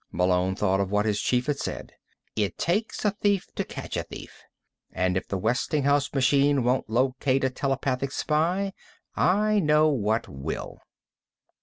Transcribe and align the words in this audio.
Malone 0.11 0.55
thought 0.55 0.79
of 0.79 0.89
what 0.89 1.05
his 1.05 1.21
chief 1.21 1.45
had 1.45 1.59
said: 1.59 1.91
"It 2.35 2.57
takes 2.57 3.05
a 3.05 3.11
thief 3.11 3.45
to 3.53 3.63
catch 3.63 3.95
a 3.95 4.01
thief. 4.01 4.41
And 4.91 5.15
if 5.15 5.27
the 5.27 5.37
Westinghouse 5.37 6.11
machine 6.11 6.63
won't 6.63 6.89
locate 6.89 7.43
a 7.43 7.51
telepathic 7.51 8.11
spy, 8.11 8.73
I 9.15 9.59
know 9.59 9.89
what 9.89 10.27
will." 10.27 10.79